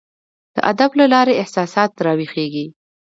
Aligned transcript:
د 0.55 0.57
ادب 0.71 0.91
له 0.99 1.05
لاري 1.13 1.33
احساسات 1.41 1.91
راویښیږي. 2.05 2.65